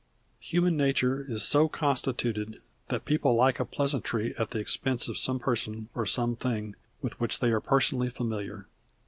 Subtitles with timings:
[0.39, 5.37] Human nature is so constituted that people like a pleasantry at the expense of some
[5.37, 8.65] person or of some thing with which they are personally familiar.